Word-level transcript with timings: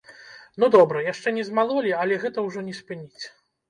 Ну 0.63 0.69
добра, 0.77 1.03
яшчэ 1.11 1.35
не 1.37 1.43
змалолі, 1.51 1.95
але 2.01 2.21
гэта 2.27 2.49
ўжо 2.51 2.69
не 2.69 2.79
спыніць. 2.83 3.25